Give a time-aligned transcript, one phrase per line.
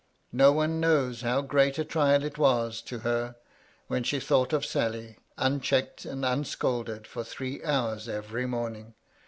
[0.31, 3.35] No one knows how great a trial it was to her
[3.85, 8.95] when she thought of Sally, unchecked and un scolded for three hours every morning.